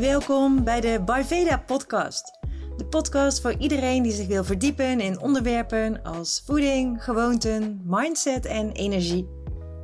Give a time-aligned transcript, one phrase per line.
[0.00, 2.38] Welkom bij de Ayurveda podcast.
[2.76, 8.72] De podcast voor iedereen die zich wil verdiepen in onderwerpen als voeding, gewoonten, mindset en
[8.72, 9.28] energie.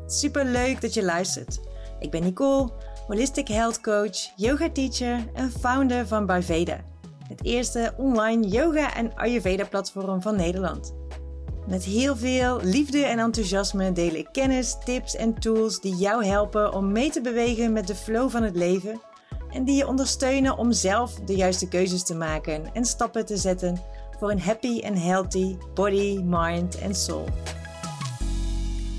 [0.07, 1.61] Super leuk dat je luistert.
[1.99, 2.71] Ik ben Nicole,
[3.07, 6.81] holistic health coach, yoga teacher en founder van Ayurveda.
[7.29, 10.95] Het eerste online yoga en Ayurveda platform van Nederland.
[11.69, 16.75] Met heel veel liefde en enthousiasme deel ik kennis, tips en tools die jou helpen
[16.75, 19.09] om mee te bewegen met de flow van het leven
[19.53, 23.81] en die je ondersteunen om zelf de juiste keuzes te maken en stappen te zetten
[24.19, 27.29] voor een happy and healthy body, mind en soul.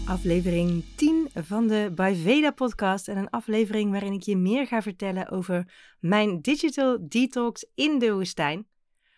[0.07, 5.29] Aflevering 10 van de Veda podcast en een aflevering waarin ik je meer ga vertellen
[5.29, 8.67] over mijn digital detox in de woestijn.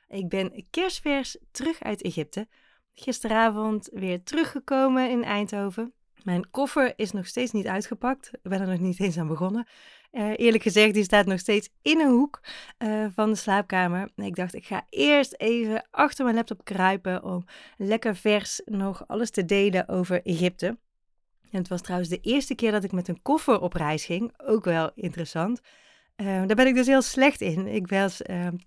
[0.07, 2.47] Ik ben kerstvers terug uit Egypte.
[2.93, 5.93] Gisteravond weer teruggekomen in Eindhoven.
[6.23, 8.29] Mijn koffer is nog steeds niet uitgepakt.
[8.33, 9.67] Ik ben er nog niet eens aan begonnen.
[10.13, 12.39] Uh, eerlijk gezegd, die staat nog steeds in een hoek
[12.77, 14.09] uh, van de slaapkamer.
[14.15, 17.45] Ik dacht, ik ga eerst even achter mijn laptop kruipen om
[17.77, 20.67] lekker vers nog alles te delen over Egypte.
[21.51, 24.33] En het was trouwens de eerste keer dat ik met een koffer op reis ging.
[24.37, 25.61] Ook wel interessant.
[26.17, 27.67] Uh, daar ben ik dus heel slecht in.
[27.67, 28.21] Ik was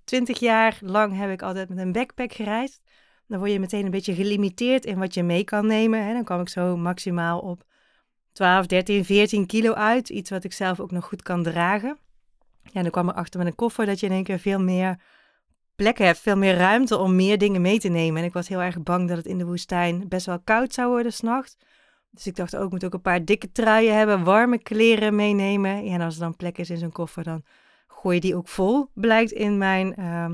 [0.04, 2.82] twintig jaar lang heb ik altijd met een backpack gereisd.
[3.26, 6.06] Dan word je meteen een beetje gelimiteerd in wat je mee kan nemen.
[6.06, 6.12] Hè.
[6.12, 7.65] Dan kwam ik zo maximaal op
[8.36, 10.08] 12, 13, 14 kilo uit.
[10.08, 11.98] Iets wat ik zelf ook nog goed kan dragen.
[12.72, 15.00] Ja, dan kwam ik achter met een koffer dat je in één keer veel meer
[15.76, 18.20] plekken hebt, veel meer ruimte om meer dingen mee te nemen.
[18.20, 20.88] En ik was heel erg bang dat het in de woestijn best wel koud zou
[20.88, 21.56] worden s'nachts.
[22.10, 25.84] Dus ik dacht ook, ik moet ook een paar dikke truien hebben, warme kleren meenemen.
[25.84, 27.42] En als er dan plek is in zo'n koffer, dan
[27.86, 30.30] gooi je die ook vol, blijkt in mijn uh,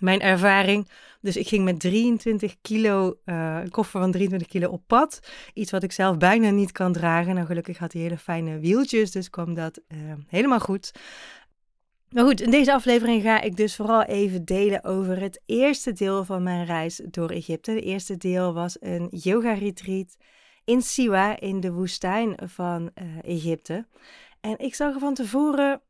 [0.00, 0.88] mijn ervaring.
[1.20, 5.20] Dus ik ging met 23 kilo, uh, een koffer van 23 kilo op pad.
[5.54, 7.34] Iets wat ik zelf bijna niet kan dragen.
[7.34, 10.92] Nou, gelukkig had hij hele fijne wieltjes, dus kwam dat uh, helemaal goed.
[12.10, 16.24] Maar goed, in deze aflevering ga ik dus vooral even delen over het eerste deel
[16.24, 17.70] van mijn reis door Egypte.
[17.70, 20.16] Het eerste deel was een yoga-retreat
[20.64, 23.86] in Siwa, in de woestijn van uh, Egypte.
[24.40, 25.80] En ik zag er van tevoren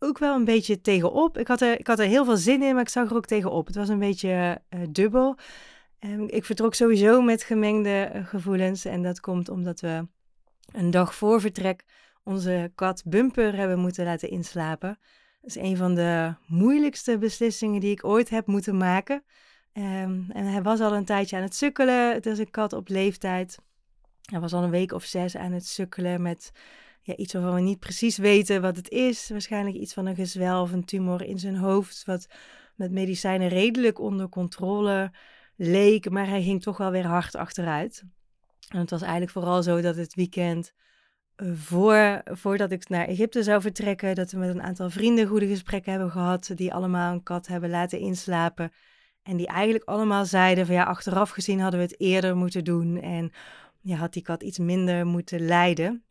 [0.00, 1.38] ook wel een beetje tegenop.
[1.38, 3.26] Ik had, er, ik had er heel veel zin in, maar ik zag er ook
[3.26, 3.66] tegenop.
[3.66, 5.36] Het was een beetje uh, dubbel.
[6.26, 8.84] Ik vertrok sowieso met gemengde uh, gevoelens.
[8.84, 10.06] En dat komt omdat we
[10.72, 11.84] een dag voor vertrek
[12.22, 14.98] onze kat Bumper hebben moeten laten inslapen.
[15.40, 19.22] Dat is een van de moeilijkste beslissingen die ik ooit heb moeten maken.
[19.72, 22.12] Um, en hij was al een tijdje aan het sukkelen.
[22.12, 23.58] Het is een kat op leeftijd.
[24.22, 26.52] Hij was al een week of zes aan het sukkelen met
[27.16, 29.28] iets waarvan we niet precies weten wat het is.
[29.28, 32.26] Waarschijnlijk iets van een gezwel of een tumor in zijn hoofd, wat
[32.74, 35.12] met medicijnen redelijk onder controle
[35.56, 38.04] leek, maar hij ging toch wel weer hard achteruit.
[38.68, 40.72] En het was eigenlijk vooral zo dat het weekend
[41.36, 45.46] uh, voor, voordat ik naar Egypte zou vertrekken, dat we met een aantal vrienden goede
[45.46, 48.72] gesprekken hebben gehad, die allemaal een kat hebben laten inslapen.
[49.22, 53.00] En die eigenlijk allemaal zeiden van ja, achteraf gezien hadden we het eerder moeten doen
[53.00, 53.32] en
[53.80, 56.04] ja, had die kat iets minder moeten lijden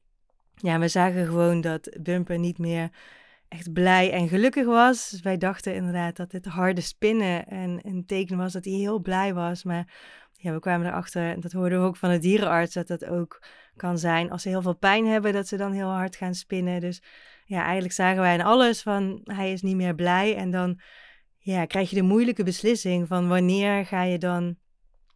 [0.62, 2.90] ja, we zagen gewoon dat Bumper niet meer
[3.48, 5.10] echt blij en gelukkig was.
[5.10, 9.00] Dus wij dachten inderdaad dat het harde spinnen en een teken was dat hij heel
[9.00, 9.64] blij was.
[9.64, 9.88] Maar
[10.34, 13.44] ja, we kwamen erachter, en dat hoorden we ook van de dierenarts, dat dat ook
[13.76, 16.80] kan zijn als ze heel veel pijn hebben, dat ze dan heel hard gaan spinnen.
[16.80, 17.02] Dus
[17.46, 20.36] ja, eigenlijk zagen wij in alles van hij is niet meer blij.
[20.36, 20.80] En dan
[21.38, 24.58] ja, krijg je de moeilijke beslissing van wanneer ga je dan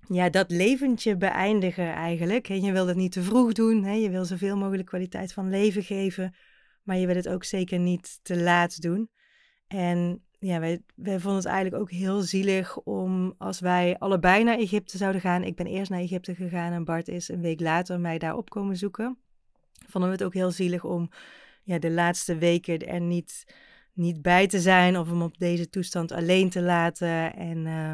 [0.08, 2.50] ja, dat leventje beëindigen eigenlijk.
[2.50, 3.84] En je wil dat niet te vroeg doen.
[3.84, 3.94] Hè?
[3.94, 6.36] Je wil zoveel mogelijk kwaliteit van leven geven.
[6.84, 9.10] Maar je wil het ook zeker niet te laat doen.
[9.68, 14.98] En ja, wij, vonden het eigenlijk ook heel zielig om als wij allebei naar Egypte
[14.98, 15.44] zouden gaan.
[15.44, 18.50] Ik ben eerst naar Egypte gegaan en Bart is een week later mij daar op
[18.50, 19.18] komen zoeken.
[19.88, 21.10] Vonden we het ook heel zielig om
[21.64, 23.44] ja, de laatste weken er niet,
[23.94, 27.36] niet bij te zijn of hem op deze toestand alleen te laten.
[27.36, 27.94] En uh,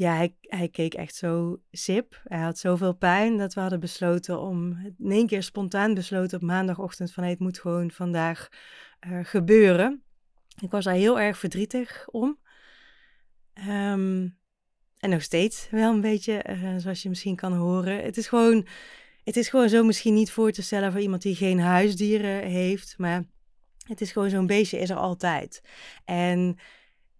[0.00, 2.20] ja, hij, hij keek echt zo sip.
[2.24, 6.44] Hij had zoveel pijn dat we hadden besloten om, in één keer spontaan besloten op
[6.44, 8.48] maandagochtend van hey, het moet gewoon vandaag
[9.06, 10.02] uh, gebeuren.
[10.60, 12.38] Ik was daar heel erg verdrietig om.
[13.68, 14.38] Um,
[14.98, 18.02] en nog steeds wel een beetje, uh, zoals je misschien kan horen.
[18.02, 18.66] Het is gewoon,
[19.24, 22.94] het is gewoon zo misschien niet voor te stellen voor iemand die geen huisdieren heeft,
[22.98, 23.24] maar
[23.86, 25.62] het is gewoon zo'n beestje is er altijd.
[26.04, 26.58] En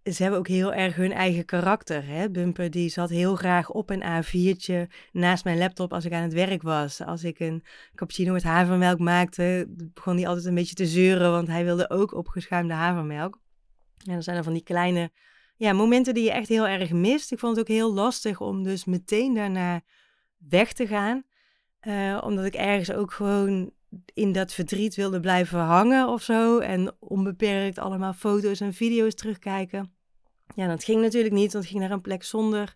[0.03, 2.05] ze hebben ook heel erg hun eigen karakter.
[2.05, 2.29] Hè?
[2.29, 6.33] Bumper die zat heel graag op een A4'tje naast mijn laptop als ik aan het
[6.33, 7.01] werk was.
[7.01, 7.63] Als ik een
[7.95, 12.13] cappuccino met havermelk maakte, begon hij altijd een beetje te zeuren, want hij wilde ook
[12.13, 13.39] opgeschuimde havermelk.
[14.05, 15.11] En dan zijn er van die kleine
[15.55, 17.31] ja, momenten die je echt heel erg mist.
[17.31, 19.81] Ik vond het ook heel lastig om dus meteen daarna
[20.37, 21.23] weg te gaan.
[21.81, 23.71] Uh, omdat ik ergens ook gewoon
[24.13, 26.59] in dat verdriet wilde blijven hangen of zo.
[26.59, 29.93] En onbeperkt allemaal foto's en video's terugkijken.
[30.55, 32.75] Ja, dat ging natuurlijk niet, want ging naar een plek zonder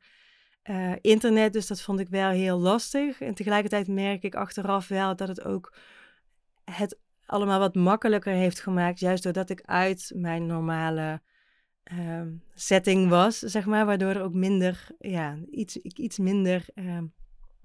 [0.63, 1.53] uh, internet.
[1.53, 3.21] Dus dat vond ik wel heel lastig.
[3.21, 5.73] En tegelijkertijd merk ik achteraf wel dat het ook
[6.63, 8.99] het allemaal wat makkelijker heeft gemaakt.
[8.99, 11.21] Juist doordat ik uit mijn normale
[11.93, 12.21] uh,
[12.53, 13.85] setting was, zeg maar.
[13.85, 16.97] Waardoor er ook minder, ja, iets, iets minder uh,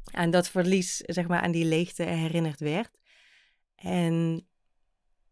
[0.04, 2.99] aan dat verlies, zeg maar, aan die leegte herinnerd werd.
[3.80, 4.46] En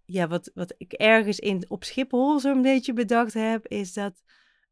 [0.04, 4.22] ja, wat, wat ik ergens in, op Schiphol zo'n beetje bedacht heb, is dat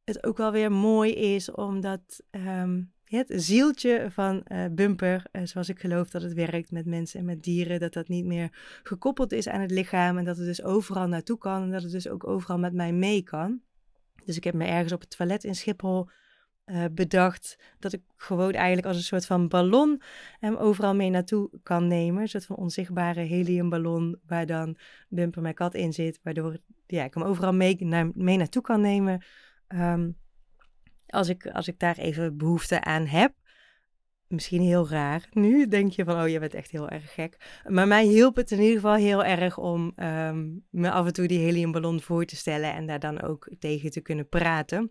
[0.05, 5.69] het ook wel weer mooi is, omdat um, het zieltje van uh, Bumper, uh, zoals
[5.69, 9.33] ik geloof dat het werkt met mensen en met dieren, dat dat niet meer gekoppeld
[9.33, 12.09] is aan het lichaam en dat het dus overal naartoe kan en dat het dus
[12.09, 13.61] ook overal met mij mee kan.
[14.25, 16.09] Dus ik heb me ergens op het toilet in Schiphol
[16.67, 20.03] uh, bedacht dat ik gewoon eigenlijk als een soort van ballon
[20.41, 22.23] hem overal mee naartoe kan nemen.
[22.23, 24.77] Een soort van onzichtbare heliumballon waar dan
[25.09, 28.81] Bumper mijn kat in zit, waardoor ja, ik hem overal mee, naar, mee naartoe kan
[28.81, 29.25] nemen.
[29.69, 30.17] Um,
[31.07, 33.33] als, ik, als ik daar even behoefte aan heb.
[34.27, 35.29] Misschien heel raar.
[35.31, 37.61] Nu denk je van, oh, je bent echt heel erg gek.
[37.69, 41.27] Maar mij hielp het in ieder geval heel erg om um, me af en toe
[41.27, 44.91] die heliumballon voor te stellen en daar dan ook tegen te kunnen praten.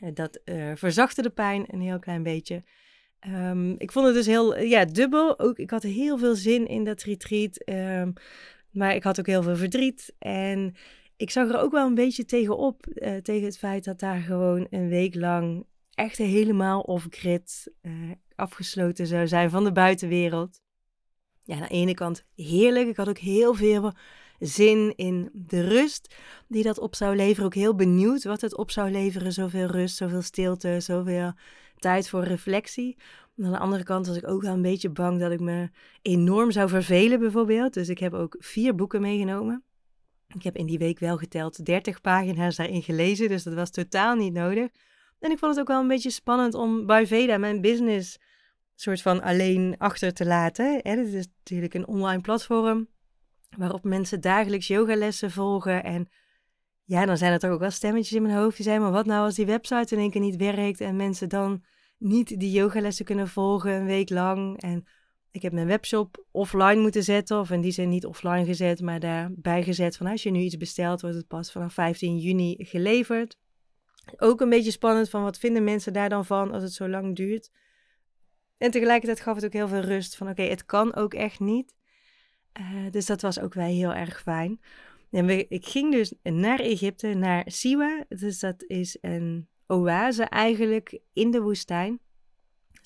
[0.00, 2.64] Eh, dat uh, verzachtte de pijn een heel klein beetje.
[3.28, 5.38] Um, ik vond het dus heel ja, dubbel.
[5.38, 7.68] Ook, ik had heel veel zin in dat retreat.
[7.68, 8.12] Um,
[8.70, 10.14] maar ik had ook heel veel verdriet.
[10.18, 10.74] En
[11.16, 12.86] ik zag er ook wel een beetje tegenop.
[13.22, 17.72] Tegen het feit dat daar gewoon een week lang echt helemaal off-grid
[18.34, 20.60] afgesloten zou zijn van de buitenwereld.
[21.44, 22.88] Ja, aan de ene kant heerlijk.
[22.88, 23.92] Ik had ook heel veel
[24.38, 26.14] zin in de rust
[26.48, 27.44] die dat op zou leveren.
[27.44, 29.32] Ook heel benieuwd wat het op zou leveren.
[29.32, 31.32] Zoveel rust, zoveel stilte, zoveel
[31.78, 32.96] tijd voor reflectie.
[33.42, 35.70] Aan de andere kant was ik ook wel een beetje bang dat ik me
[36.02, 37.74] enorm zou vervelen, bijvoorbeeld.
[37.74, 39.64] Dus ik heb ook vier boeken meegenomen.
[40.34, 44.14] Ik heb in die week wel geteld 30 pagina's daarin gelezen, dus dat was totaal
[44.14, 44.68] niet nodig.
[45.18, 48.18] En ik vond het ook wel een beetje spannend om bij Veda mijn business
[48.74, 50.80] soort van alleen achter te laten.
[50.82, 52.88] Dit is natuurlijk een online platform
[53.56, 55.84] waarop mensen dagelijks yogalessen volgen.
[55.84, 56.08] En
[56.84, 59.06] ja, dan zijn er toch ook wel stemmetjes in mijn hoofd die zeggen, maar wat
[59.06, 61.64] nou als die website in één keer niet werkt en mensen dan
[61.98, 64.60] niet die yogalessen kunnen volgen een week lang.
[64.60, 64.86] En
[65.30, 69.00] ik heb mijn webshop offline moeten zetten, of in die zin niet offline gezet, maar
[69.00, 73.36] daarbij gezet van als je nu iets bestelt, wordt het pas vanaf 15 juni geleverd.
[74.16, 77.16] Ook een beetje spannend van wat vinden mensen daar dan van als het zo lang
[77.16, 77.50] duurt.
[78.58, 81.74] En tegelijkertijd gaf het ook heel veel rust van oké, het kan ook echt niet.
[82.60, 84.60] Uh, dus dat was ook wel heel erg fijn.
[85.10, 88.04] En ik ging dus naar Egypte, naar Siwa.
[88.08, 92.00] Dus dat is een oase eigenlijk in de woestijn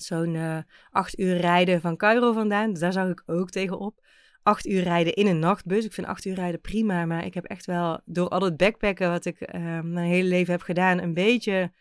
[0.02, 0.58] zo'n uh,
[0.90, 2.70] acht uur rijden van Cairo vandaan.
[2.70, 4.06] Dus daar zag ik ook tegenop.
[4.42, 5.84] Acht uur rijden in een nachtbus.
[5.84, 9.10] Ik vind acht uur rijden prima, maar ik heb echt wel door al het backpacken
[9.10, 11.72] wat ik uh, mijn hele leven heb gedaan, een beetje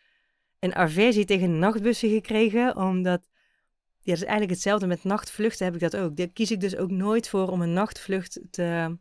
[0.59, 2.75] een aversie tegen nachtbussen gekregen.
[2.75, 3.28] Omdat,
[4.09, 6.15] ja, dat is eigenlijk hetzelfde met nachtvluchten heb ik dat ook.
[6.15, 8.97] Daar kies ik dus ook nooit voor om een nachtvlucht te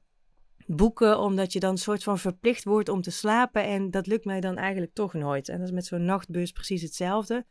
[0.67, 3.65] boeken, omdat je dan een soort van verplicht wordt om te slapen.
[3.65, 5.49] En dat lukt mij dan eigenlijk toch nooit.
[5.49, 7.47] En dat is met zo'n nachtbus precies hetzelfde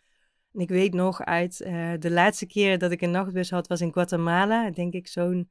[0.61, 3.93] ik weet nog uit uh, de laatste keer dat ik een nachtbus had, was in
[3.93, 4.71] Guatemala.
[4.71, 5.49] Denk ik zo'n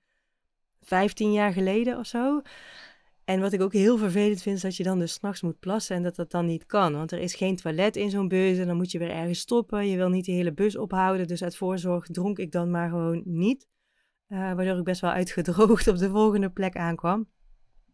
[0.81, 2.43] 15 jaar geleden of zo.
[3.27, 5.97] En wat ik ook heel vervelend vind, is dat je dan dus s'nachts moet plassen
[5.97, 6.93] en dat dat dan niet kan.
[6.93, 9.89] Want er is geen toilet in zo'n bus en dan moet je weer ergens stoppen.
[9.89, 13.23] Je wil niet de hele bus ophouden, dus uit voorzorg dronk ik dan maar gewoon
[13.25, 13.69] niet.
[14.29, 17.29] Uh, waardoor ik best wel uitgedroogd op de volgende plek aankwam.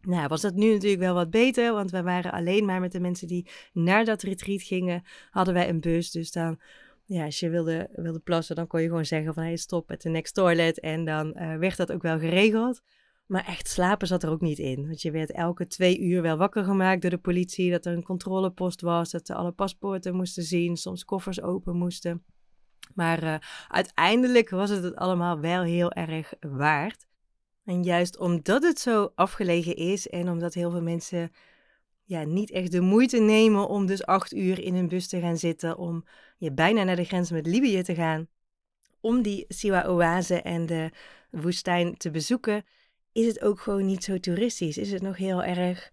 [0.01, 2.99] Nou, was dat nu natuurlijk wel wat beter, want we waren alleen maar met de
[2.99, 6.11] mensen die naar dat retreat gingen, hadden wij een bus.
[6.11, 6.59] Dus dan
[7.05, 10.01] ja, als je wilde, wilde plassen, dan kon je gewoon zeggen van hey, stop met
[10.01, 10.79] de next toilet.
[10.79, 12.81] En dan uh, werd dat ook wel geregeld.
[13.25, 14.87] Maar echt slapen zat er ook niet in.
[14.87, 17.71] Want je werd elke twee uur wel wakker gemaakt door de politie.
[17.71, 19.11] Dat er een controlepost was.
[19.11, 20.77] Dat ze alle paspoorten moesten zien.
[20.77, 22.23] Soms koffers open moesten.
[22.93, 23.35] Maar uh,
[23.67, 27.07] uiteindelijk was het het allemaal wel heel erg waard.
[27.65, 31.31] En juist omdat het zo afgelegen is en omdat heel veel mensen
[32.03, 35.37] ja, niet echt de moeite nemen om dus acht uur in een bus te gaan
[35.37, 36.05] zitten, om
[36.37, 38.27] je bijna naar de grens met Libië te gaan,
[38.99, 40.91] om die Siwa-oase en de
[41.31, 42.63] woestijn te bezoeken,
[43.13, 44.77] is het ook gewoon niet zo toeristisch.
[44.77, 45.89] Is het nog heel erg,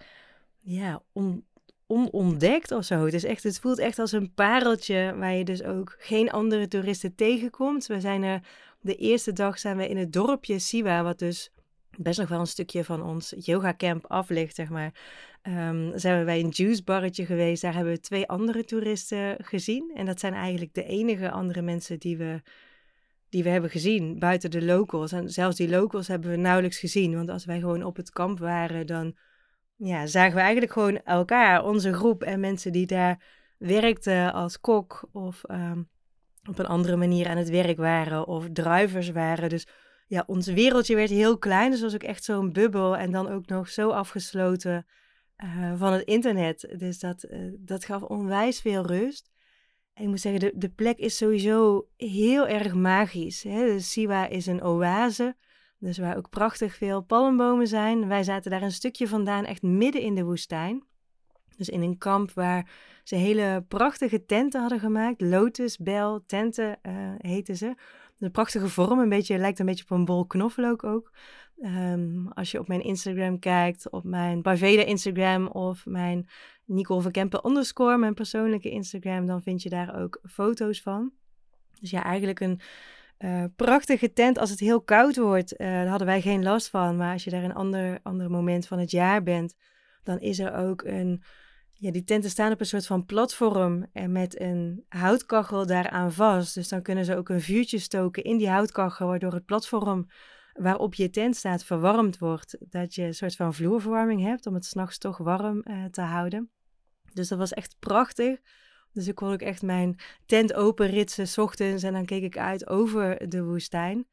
[0.58, 1.44] ja, on,
[1.86, 3.04] onontdekt of zo.
[3.04, 6.68] Het, is echt, het voelt echt als een pareltje waar je dus ook geen andere
[6.68, 7.86] toeristen tegenkomt.
[7.86, 8.40] We zijn er,
[8.80, 11.52] de eerste dag zijn we in het dorpje Siwa, wat dus
[11.96, 14.94] best nog wel een stukje van ons yoga camp af ligt, zeg maar.
[15.42, 17.62] Um, zijn we bij een juicebarretje geweest.
[17.62, 19.90] Daar hebben we twee andere toeristen gezien.
[19.94, 22.42] En dat zijn eigenlijk de enige andere mensen die we
[23.30, 25.12] die we hebben gezien buiten de locals.
[25.12, 27.14] En zelfs die locals hebben we nauwelijks gezien.
[27.14, 29.16] Want als wij gewoon op het kamp waren, dan
[29.76, 33.22] ja, zagen we eigenlijk gewoon elkaar, onze groep en mensen die daar
[33.58, 35.82] werkten als kok of ehm,
[36.48, 39.48] op een andere manier aan het werk waren of druivers waren.
[39.48, 39.66] Dus
[40.06, 41.70] ja, ons wereldje werd heel klein.
[41.70, 44.86] Dus was ook echt zo'n bubbel en dan ook nog zo afgesloten
[45.44, 46.74] uh, van het internet.
[46.78, 49.30] Dus dat, uh, dat gaf onwijs veel rust.
[50.00, 53.42] Ik moet zeggen, de, de plek is sowieso heel erg magisch.
[53.42, 53.66] Hè?
[53.66, 55.36] De Siwa is een oase,
[55.78, 58.08] dus waar ook prachtig veel palmbomen zijn.
[58.08, 60.84] Wij zaten daar een stukje vandaan, echt midden in de woestijn.
[61.56, 62.70] Dus in een kamp waar
[63.04, 65.20] ze hele prachtige tenten hadden gemaakt.
[65.20, 67.74] Lotusbel tenten uh, heten ze.
[68.20, 71.12] Een prachtige vorm, een beetje, lijkt een beetje op een bol knoflook ook.
[71.62, 76.28] Um, als je op mijn Instagram kijkt, op mijn Baveda Instagram of mijn
[76.64, 81.12] Nicole Verkempen underscore, mijn persoonlijke Instagram, dan vind je daar ook foto's van.
[81.80, 82.60] Dus ja, eigenlijk een
[83.18, 84.38] uh, prachtige tent.
[84.38, 86.96] Als het heel koud wordt, uh, daar hadden wij geen last van.
[86.96, 89.56] Maar als je daar een ander, ander moment van het jaar bent,
[90.02, 91.22] dan is er ook een
[91.80, 96.54] ja, die tenten staan op een soort van platform en met een houtkachel daaraan vast.
[96.54, 100.06] Dus dan kunnen ze ook een vuurtje stoken in die houtkachel, waardoor het platform
[100.52, 102.56] waarop je tent staat verwarmd wordt.
[102.60, 106.50] Dat je een soort van vloerverwarming hebt om het s'nachts toch warm uh, te houden.
[107.12, 108.40] Dus dat was echt prachtig.
[108.92, 109.96] Dus ik kon ook echt mijn
[110.26, 114.06] tent openritsen s ochtends en dan keek ik uit over de woestijn.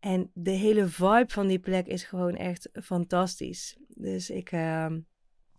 [0.00, 3.76] En de hele vibe van die plek is gewoon echt fantastisch.
[3.88, 4.86] Dus ik, uh,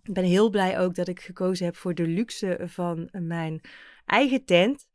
[0.03, 3.61] ik ben heel blij ook dat ik gekozen heb voor de luxe van mijn
[4.05, 4.87] eigen tent.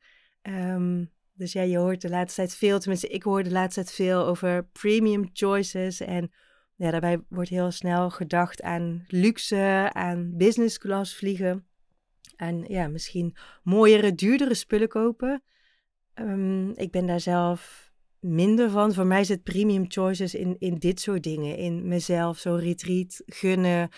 [0.43, 3.95] Um, dus ja, je hoort de laatste tijd veel, tenminste ik hoor de laatste tijd
[3.95, 6.01] veel over premium choices.
[6.01, 6.31] En
[6.75, 11.67] ja, daarbij wordt heel snel gedacht aan luxe, aan business class vliegen.
[12.37, 15.43] En ja, misschien mooiere, duurdere spullen kopen.
[16.15, 18.95] Um, ik ben daar zelf minder van.
[18.95, 21.57] Voor mij zit premium choices in, in dit soort dingen.
[21.57, 23.89] In mezelf zo'n retreat gunnen.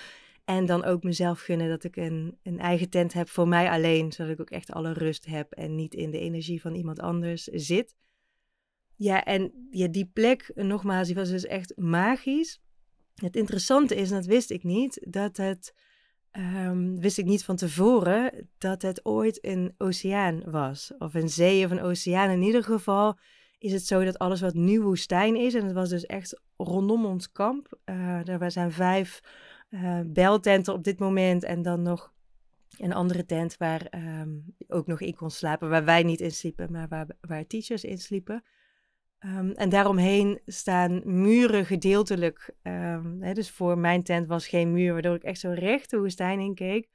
[0.51, 4.13] En dan ook mezelf gunnen dat ik een, een eigen tent heb voor mij alleen,
[4.13, 7.45] zodat ik ook echt alle rust heb en niet in de energie van iemand anders
[7.45, 7.95] zit.
[8.97, 12.61] Ja, en ja, die plek, nogmaals, die was dus echt magisch.
[13.15, 15.75] Het interessante is, en dat wist ik niet, dat het,
[16.33, 20.93] um, wist ik niet van tevoren, dat het ooit een oceaan was.
[20.99, 22.31] Of een zee of een oceaan.
[22.31, 23.19] In ieder geval
[23.59, 27.05] is het zo dat alles wat nu woestijn is, en het was dus echt rondom
[27.05, 29.21] ons kamp, uh, er zijn vijf
[29.71, 32.13] uh, beltenten op dit moment en dan nog
[32.79, 33.87] een andere tent waar
[34.21, 37.85] um, ook nog in kon slapen, waar wij niet in sliepen, maar waar, waar teachers
[37.85, 38.45] in sliepen.
[39.25, 42.55] Um, en daaromheen staan muren gedeeltelijk.
[42.63, 45.99] Um, hè, dus voor mijn tent was geen muur, waardoor ik echt zo recht de
[45.99, 46.89] woestijn in keek.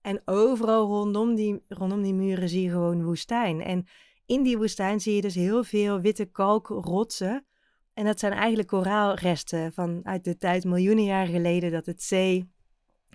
[0.00, 3.60] En overal rondom die, rondom die muren zie je gewoon woestijn.
[3.60, 3.86] En
[4.26, 7.46] in die woestijn zie je dus heel veel witte kalkrotsen.
[7.94, 12.50] En dat zijn eigenlijk koraalresten vanuit de tijd miljoenen jaren geleden dat het zee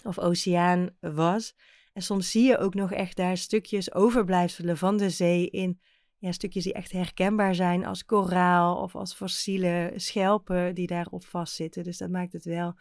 [0.04, 1.56] of oceaan was.
[1.94, 5.80] En soms zie je ook nog echt daar stukjes overblijfselen van de zee in
[6.18, 11.84] ja, stukjes die echt herkenbaar zijn als koraal of als fossiele schelpen die daarop vastzitten.
[11.84, 12.76] Dus dat maakt het wel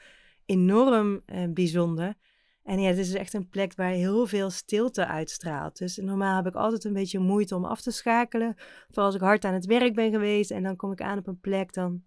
[0.47, 2.15] enorm eh, bijzonder.
[2.67, 5.79] En ja, het is echt een plek waar heel veel stilte uitstraalt.
[5.79, 8.55] Dus normaal heb ik altijd een beetje moeite om af te schakelen.
[8.87, 11.27] Vooral als ik hard aan het werk ben geweest en dan kom ik aan op
[11.27, 12.03] een plek, dan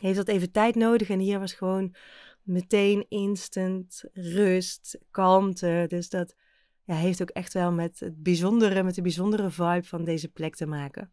[0.00, 1.08] heeft dat even tijd nodig.
[1.08, 1.94] En hier was gewoon
[2.42, 5.84] meteen instant rust, kalmte.
[5.88, 6.34] Dus dat
[6.82, 10.56] ja, heeft ook echt wel met het bijzondere, met de bijzondere vibe van deze plek
[10.56, 11.10] te maken.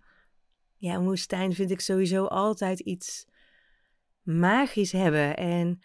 [0.77, 3.27] Ja, een woestijn vind ik sowieso altijd iets
[4.21, 5.37] magisch hebben.
[5.37, 5.81] En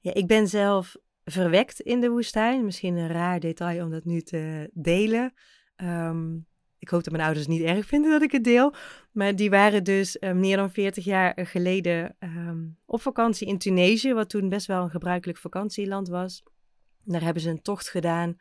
[0.00, 0.96] ja, ik ben zelf
[1.30, 2.64] verwekt in de woestijn.
[2.64, 5.32] Misschien een raar detail om dat nu te delen.
[5.76, 6.48] Um,
[6.80, 8.74] ik hoop dat mijn ouders niet erg vinden dat ik het deel.
[9.12, 14.12] Maar die waren dus uh, meer dan 40 jaar geleden um, op vakantie in Tunesië,
[14.12, 16.42] wat toen best wel een gebruikelijk vakantieland was.
[17.04, 18.36] Daar hebben ze een tocht gedaan,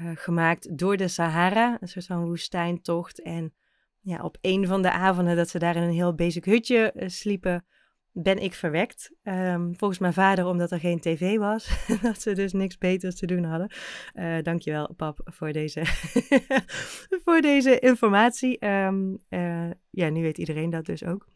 [0.00, 3.22] uh, gemaakt door de Sahara, een soort van woestijntocht.
[3.22, 3.54] En
[4.00, 7.08] ja, op een van de avonden dat ze daar in een heel basic hutje uh,
[7.08, 7.66] sliepen,
[8.16, 9.10] ben ik verwekt.
[9.22, 11.68] Um, volgens mijn vader omdat er geen tv was.
[12.02, 13.72] dat ze dus niks beters te doen hadden.
[14.14, 15.82] Uh, dankjewel pap voor deze,
[17.24, 18.66] voor deze informatie.
[18.66, 21.26] Um, uh, ja, nu weet iedereen dat dus ook.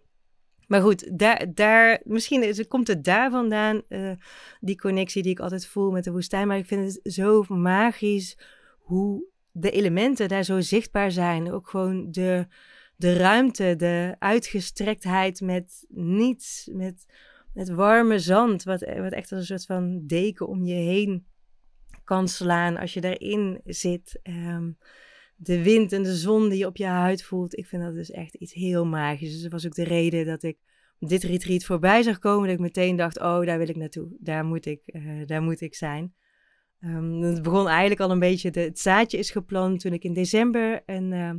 [0.67, 4.13] Maar goed, daar, daar, misschien is, komt het daar vandaan, uh,
[4.61, 6.47] die connectie die ik altijd voel met de woestijn.
[6.47, 8.39] Maar ik vind het zo magisch
[8.79, 11.53] hoe de elementen daar zo zichtbaar zijn.
[11.53, 12.47] Ook gewoon de,
[12.99, 17.07] de ruimte, de uitgestrektheid met niets, met,
[17.53, 21.27] met warme zand, wat, wat echt als een soort van deken om je heen
[22.05, 24.21] kan slaan als je daarin zit.
[24.23, 24.79] Um,
[25.37, 27.57] de wind en de zon die je op je huid voelt.
[27.57, 29.33] Ik vind dat dus echt iets heel magisch.
[29.33, 30.59] Dus dat was ook de reden dat ik
[30.99, 32.45] dit retreat voorbij zag komen.
[32.45, 34.09] Dat ik meteen dacht, oh, daar wil ik naartoe.
[34.21, 36.15] Daar moet ik, uh, daar moet ik zijn.
[36.81, 40.83] Um, het begon eigenlijk al een beetje, het zaadje is geplant toen ik in december
[40.87, 41.31] een uh,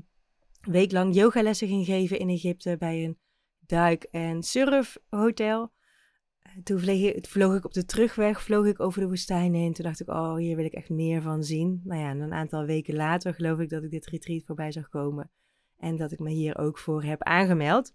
[0.62, 3.18] week lang yogalessen ging geven in Egypte bij een
[3.60, 5.72] duik- en surfhotel.
[6.64, 6.80] Toen
[7.22, 9.74] vloog ik, op de terugweg, vloog ik over de woestijn heen.
[9.74, 11.82] Toen dacht ik, oh, hier wil ik echt meer van zien.
[11.84, 14.90] Nou ja, en een aantal weken later geloof ik dat ik dit retreat voorbij zag
[14.90, 15.32] komen.
[15.78, 17.94] En dat ik me hier ook voor heb aangemeld.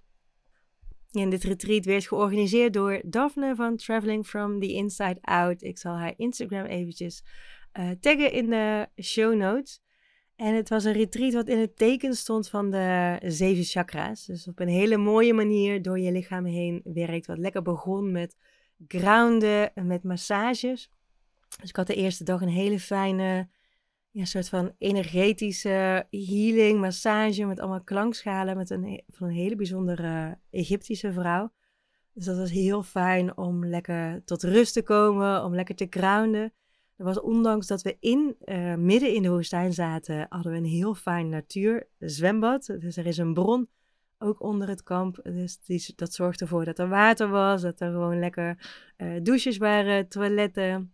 [1.13, 5.63] En dit retreat werd georganiseerd door Daphne van Traveling from the Inside Out.
[5.63, 7.25] Ik zal haar Instagram eventjes
[7.79, 9.84] uh, taggen in de show notes.
[10.37, 14.25] En het was een retreat wat in het teken stond van de zeven chakra's.
[14.25, 17.27] Dus op een hele mooie manier door je lichaam heen werkt.
[17.27, 18.37] Wat lekker begon met
[18.89, 20.91] grounden en met massages.
[21.61, 23.49] Dus ik had de eerste dag een hele fijne,
[24.11, 30.39] ja, soort van energetische healing, massage met allemaal klankschalen met een, van een hele bijzondere
[30.51, 31.53] Egyptische vrouw.
[32.13, 36.53] Dus dat was heel fijn om lekker tot rust te komen, om lekker te grounden.
[36.97, 40.65] Er was ondanks dat we in, uh, midden in de woestijn zaten, hadden we een
[40.65, 42.67] heel fijn natuurzwembad.
[42.67, 43.69] Dus er is een bron
[44.19, 45.21] ook onder het kamp.
[45.23, 48.59] Dus die, dat zorgt ervoor dat er water was, dat er gewoon lekker
[48.97, 50.93] uh, douches waren, toiletten.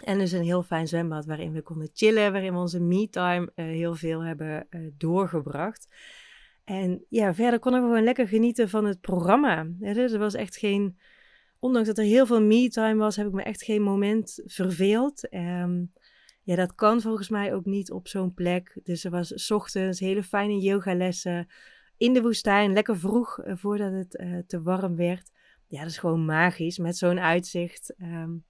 [0.00, 3.64] En dus een heel fijn zwembad waarin we konden chillen, waarin we onze me-time uh,
[3.64, 5.88] heel veel hebben doorgebracht.
[6.64, 9.66] En ja, verder konden we gewoon lekker genieten van het programma.
[9.78, 10.98] dus er was echt geen
[11.64, 15.34] ondanks dat er heel veel me-time was, heb ik me echt geen moment verveeld.
[15.34, 15.92] Um,
[16.42, 18.78] ja, dat kan volgens mij ook niet op zo'n plek.
[18.82, 21.46] Dus er was ochtends hele fijne yogalessen
[21.96, 25.30] in de woestijn, lekker vroeg uh, voordat het uh, te warm werd.
[25.66, 27.94] Ja, dat is gewoon magisch met zo'n uitzicht.
[28.02, 28.44] Um,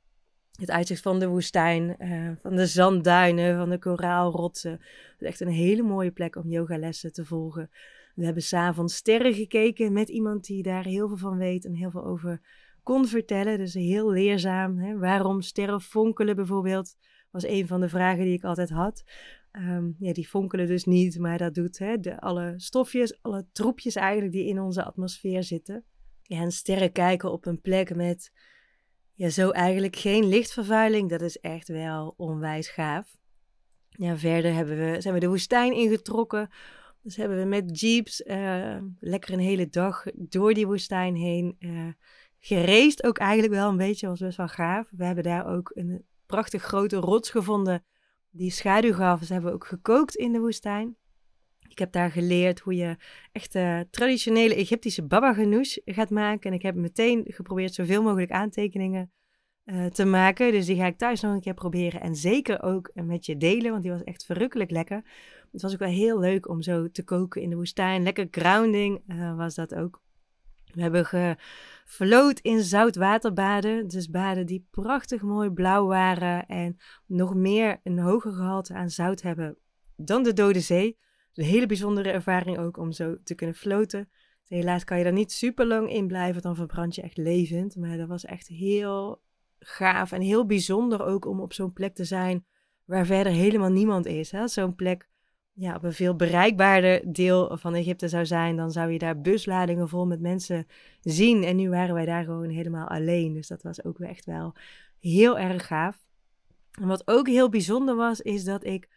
[0.55, 4.73] het uitzicht van de woestijn, uh, van de zandduinen, van de koraalrotsen.
[4.73, 7.71] Het is echt een hele mooie plek om yogalessen te volgen.
[8.15, 11.91] We hebben s'avonds sterren gekeken met iemand die daar heel veel van weet en heel
[11.91, 12.41] veel over
[12.85, 13.59] kon vertellen.
[13.59, 14.79] Dus heel leerzaam.
[14.79, 14.99] Hè?
[14.99, 16.97] Waarom sterren fonkelen bijvoorbeeld,
[17.31, 19.05] was een van de vragen die ik altijd had.
[19.53, 23.95] Um, ja, die fonkelen dus niet, maar dat doet hè, de, alle stofjes, alle troepjes
[23.95, 25.85] eigenlijk die in onze atmosfeer zitten.
[26.23, 28.33] Ja, en sterren kijken op een plek met
[29.13, 33.17] ja, zo eigenlijk geen lichtvervuiling, dat is echt wel onwijs gaaf.
[33.89, 36.51] Ja, verder hebben we, zijn we de woestijn ingetrokken.
[37.05, 41.89] Dus hebben we met jeeps uh, lekker een hele dag door die woestijn heen uh,
[42.39, 44.89] gereest ook eigenlijk wel een beetje, was best wel gaaf.
[44.91, 47.85] We hebben daar ook een prachtig grote rots gevonden
[48.31, 49.19] die schaduw gaf.
[49.21, 50.97] Dus hebben we ook gekookt in de woestijn.
[51.69, 52.97] Ik heb daar geleerd hoe je
[53.33, 56.51] echt uh, traditionele Egyptische baba ganoush gaat maken.
[56.51, 59.13] En ik heb meteen geprobeerd zoveel mogelijk aantekeningen
[59.93, 60.53] te maken.
[60.53, 62.01] Dus die ga ik thuis nog een keer proberen.
[62.01, 65.03] En zeker ook met je delen, want die was echt verrukkelijk lekker.
[65.55, 68.03] Het was ook wel heel leuk om zo te koken in de woestijn.
[68.03, 70.03] Lekker grounding uh, was dat ook.
[70.65, 73.89] We hebben gevloot in zoutwaterbaden.
[73.89, 76.47] Dus baden die prachtig mooi blauw waren.
[76.47, 79.57] En nog meer een hoger gehalte aan zout hebben
[79.97, 80.99] dan de Dode Zee.
[81.35, 84.09] Een hele bijzondere ervaring ook om zo te kunnen floten.
[84.47, 87.77] Helaas kan je daar niet super lang in blijven, dan verbrand je echt levend.
[87.77, 89.23] Maar dat was echt heel
[89.59, 92.47] gaaf en heel bijzonder ook om op zo'n plek te zijn
[92.85, 94.33] waar verder helemaal niemand is.
[94.45, 95.13] Zo'n plek
[95.55, 99.89] ja, op een veel bereikbaarder deel van Egypte zou zijn, dan zou je daar busladingen
[99.89, 100.67] vol met mensen
[101.01, 101.45] zien.
[101.45, 103.33] En nu waren wij daar gewoon helemaal alleen.
[103.33, 104.55] Dus dat was ook echt wel
[105.01, 106.07] heel erg gaaf.
[106.81, 108.89] En wat ook heel bijzonder was, is dat ik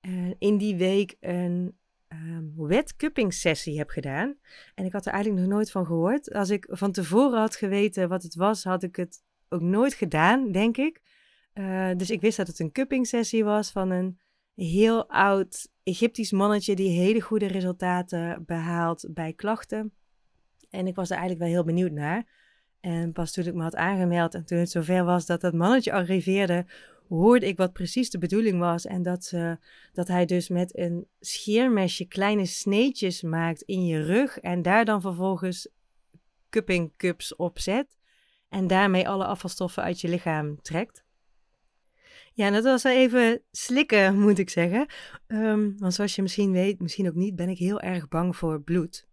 [0.00, 1.76] uh, in die week een
[2.08, 4.36] um, wet cupping sessie heb gedaan.
[4.74, 6.32] En ik had er eigenlijk nog nooit van gehoord.
[6.32, 10.52] Als ik van tevoren had geweten wat het was, had ik het ook nooit gedaan,
[10.52, 11.00] denk ik.
[11.54, 14.18] Uh, dus ik wist dat het een cupping sessie was van een
[14.56, 19.92] heel oud Egyptisch mannetje die hele goede resultaten behaalt bij klachten.
[20.70, 22.26] En ik was er eigenlijk wel heel benieuwd naar.
[22.80, 25.92] En pas toen ik me had aangemeld en toen het zover was dat dat mannetje
[25.92, 26.66] arriveerde,
[27.08, 28.86] hoorde ik wat precies de bedoeling was.
[28.86, 29.58] En dat, ze,
[29.92, 34.38] dat hij dus met een scheermesje kleine sneetjes maakt in je rug.
[34.38, 35.68] En daar dan vervolgens
[36.50, 37.96] cupping cups op zet.
[38.48, 41.05] En daarmee alle afvalstoffen uit je lichaam trekt.
[42.36, 44.86] Ja, dat was even slikken, moet ik zeggen.
[45.26, 48.62] Um, want zoals je misschien weet, misschien ook niet, ben ik heel erg bang voor
[48.62, 49.08] bloed.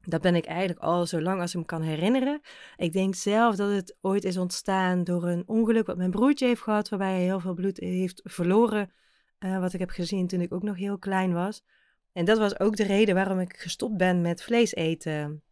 [0.00, 2.40] Dat ben ik eigenlijk al zo lang als ik me kan herinneren.
[2.76, 6.62] Ik denk zelf dat het ooit is ontstaan door een ongeluk wat mijn broertje heeft
[6.62, 8.92] gehad, waarbij hij heel veel bloed heeft verloren.
[9.38, 11.64] Uh, wat ik heb gezien toen ik ook nog heel klein was.
[12.12, 15.42] En dat was ook de reden waarom ik gestopt ben met vlees eten.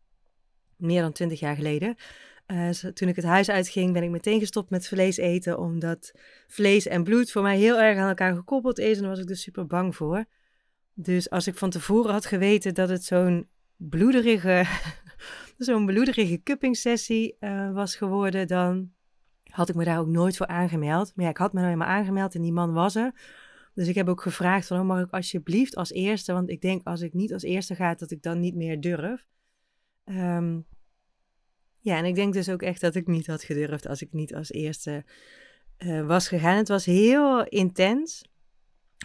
[0.77, 1.97] Meer dan twintig jaar geleden.
[2.53, 6.13] Uh, toen ik het huis uitging, ben ik meteen gestopt met vlees eten, omdat
[6.47, 8.97] vlees en bloed voor mij heel erg aan elkaar gekoppeld is.
[8.97, 10.25] En daar was ik dus super bang voor.
[10.95, 14.65] Dus als ik van tevoren had geweten dat het zo'n bloederige,
[15.59, 18.91] zo'n bloederige cupping-sessie uh, was geworden, dan
[19.45, 21.13] had ik me daar ook nooit voor aangemeld.
[21.15, 23.13] Maar ja, ik had me nou helemaal aangemeld en die man was er.
[23.75, 26.33] Dus ik heb ook gevraagd van, oh, mag ik alsjeblieft als eerste?
[26.33, 29.27] Want ik denk als ik niet als eerste ga, dat ik dan niet meer durf.
[30.05, 30.67] Um,
[31.81, 34.35] ja, en ik denk dus ook echt dat ik niet had gedurfd als ik niet
[34.35, 35.05] als eerste
[35.79, 36.57] uh, was gegaan.
[36.57, 38.25] Het was heel intens.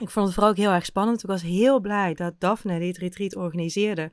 [0.01, 1.23] Ik vond het vooral ook heel erg spannend.
[1.23, 4.11] Ik was heel blij dat Daphne, die het retreat organiseerde,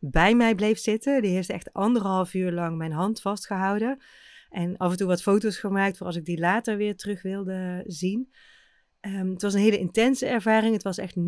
[0.00, 1.22] bij mij bleef zitten.
[1.22, 4.02] Die heeft echt anderhalf uur lang mijn hand vastgehouden.
[4.48, 7.82] En af en toe wat foto's gemaakt voor als ik die later weer terug wilde
[7.86, 8.30] zien.
[9.06, 10.72] Um, het was een hele intense ervaring.
[10.72, 11.22] Het was echt 0,0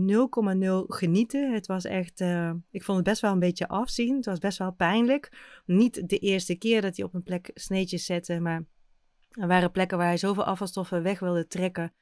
[0.87, 1.53] genieten.
[1.53, 4.17] Het was echt, uh, ik vond het best wel een beetje afzien.
[4.17, 5.33] Het was best wel pijnlijk.
[5.67, 8.65] Niet de eerste keer dat hij op een plek sneetjes zette, maar
[9.31, 11.95] er waren plekken waar hij zoveel afvalstoffen weg wilde trekken.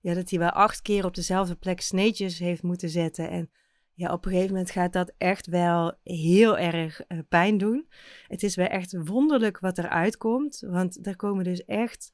[0.00, 3.30] Ja, dat hij wel acht keer op dezelfde plek sneetjes heeft moeten zetten.
[3.30, 3.50] En
[3.94, 7.88] ja, op een gegeven moment gaat dat echt wel heel erg uh, pijn doen.
[8.26, 10.64] Het is wel echt wonderlijk wat eruit komt.
[10.66, 12.10] Want er komen dus echt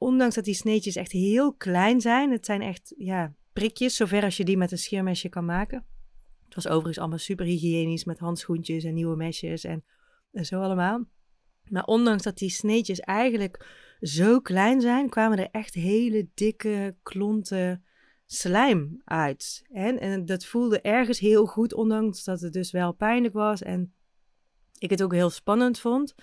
[0.00, 4.36] ondanks dat die sneetjes echt heel klein zijn, het zijn echt ja, prikjes, zover als
[4.36, 5.86] je die met een scheermesje kan maken.
[6.44, 9.84] Het was overigens allemaal super hygiënisch met handschoentjes en nieuwe mesjes en,
[10.32, 11.04] en zo allemaal.
[11.64, 13.66] Maar ondanks dat die sneetjes eigenlijk
[14.00, 17.84] zo klein zijn, kwamen er echt hele dikke klonten
[18.26, 19.62] slijm uit.
[19.72, 23.94] En, en dat voelde ergens heel goed, ondanks dat het dus wel pijnlijk was en
[24.78, 26.14] ik het ook heel spannend vond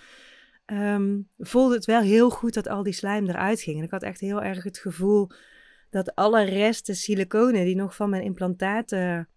[0.72, 3.78] um, voelde het wel heel goed dat al die slijm eruit ging.
[3.78, 5.30] En ik had echt heel erg het gevoel
[5.90, 9.28] dat alle resten siliconen die nog van mijn implantaten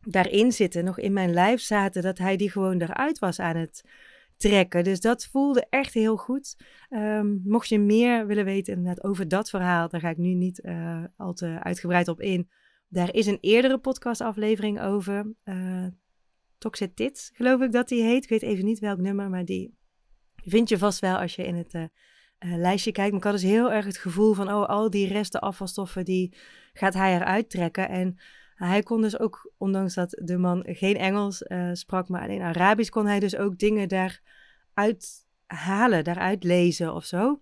[0.00, 3.84] daarin zitten, nog in mijn lijf zaten, dat hij die gewoon eruit was aan het
[4.36, 4.84] trekken.
[4.84, 6.56] Dus dat voelde echt heel goed.
[6.90, 11.04] Um, mocht je meer willen weten over dat verhaal, daar ga ik nu niet uh,
[11.16, 12.50] al te uitgebreid op in.
[12.88, 15.32] Daar is een eerdere podcastaflevering over.
[15.44, 15.86] Uh,
[17.32, 18.22] geloof ik dat die heet.
[18.22, 19.74] Ik weet even niet welk nummer, maar die
[20.44, 21.84] Vind je vast wel als je in het uh,
[22.38, 23.10] lijstje kijkt.
[23.10, 26.34] Maar ik had dus heel erg het gevoel van, oh, al die resten afvalstoffen, die
[26.72, 27.88] gaat hij eruit trekken.
[27.88, 28.18] En
[28.54, 32.90] hij kon dus ook, ondanks dat de man geen Engels uh, sprak, maar alleen Arabisch,
[32.90, 37.40] kon hij dus ook dingen daaruit halen, daaruit lezen of zo.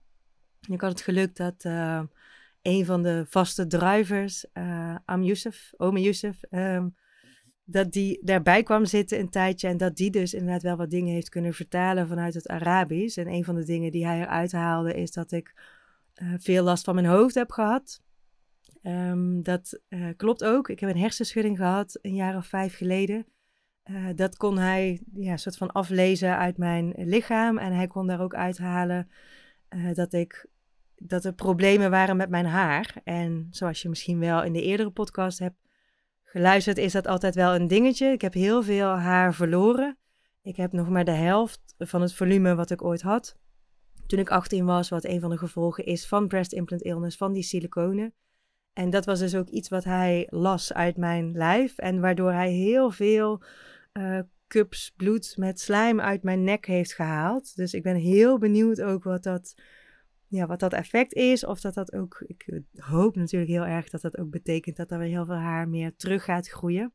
[0.69, 1.65] En ik had het geluk dat
[2.63, 4.47] een van de vaste drivers,
[5.05, 6.97] Am Youssef, Ome Youssef, um,
[7.71, 11.13] dat die daarbij kwam zitten een tijdje en dat die dus inderdaad wel wat dingen
[11.13, 13.17] heeft kunnen vertalen vanuit het Arabisch.
[13.19, 15.55] En een van de dingen die hij eruit haalde is dat ik
[16.23, 18.03] uh, veel last van mijn hoofd heb gehad.
[18.83, 20.69] Um, dat uh, klopt ook.
[20.69, 23.27] Ik heb een hersenschudding gehad een jaar of vijf geleden.
[23.85, 27.59] Uh, dat kon hij ja, soort van aflezen uit mijn lichaam.
[27.59, 29.11] En hij kon daar ook uithalen
[29.95, 30.47] dat ik
[30.97, 32.95] dat er problemen waren met mijn haar.
[33.05, 35.57] En zoals je misschien wel in de eerdere podcast hebt
[36.31, 38.07] geluisterd, is dat altijd wel een dingetje.
[38.07, 39.99] Ik heb heel veel haar verloren.
[40.43, 43.39] Ik heb nog maar de helft van het volume wat ik ooit had.
[44.07, 47.33] Toen ik 18 was, wat een van de gevolgen is van breast implant illness, van
[47.33, 48.15] die siliconen.
[48.73, 51.79] En dat was dus ook iets wat hij las uit mijn lijf.
[51.79, 53.43] En waardoor hij heel veel
[53.93, 57.57] uh, cups bloed met slijm uit mijn nek heeft gehaald.
[57.57, 59.55] Dus ik ben heel benieuwd ook wat dat
[60.31, 61.45] ja, wat dat effect is.
[61.45, 64.99] Of dat dat ook, ik hoop natuurlijk heel erg dat dat ook betekent dat er
[64.99, 66.93] weer heel veel haar meer terug gaat groeien.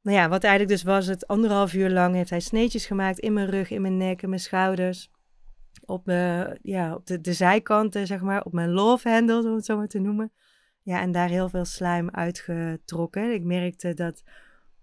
[0.00, 3.32] Nou ja, wat eigenlijk dus was, het anderhalf uur lang heeft hij sneetjes gemaakt in
[3.32, 5.10] mijn rug, in mijn nek, in mijn schouders.
[5.84, 9.64] Op, mijn, ja, op de, de zijkanten, zeg maar, op mijn love handle, om het
[9.64, 10.32] zo maar te noemen.
[10.82, 13.34] Ja, en daar heel veel slijm uitgetrokken.
[13.34, 14.22] Ik merkte dat